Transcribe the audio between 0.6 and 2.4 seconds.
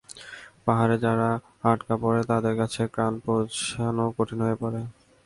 পাহাড়ে যারা আটকা পড়ে,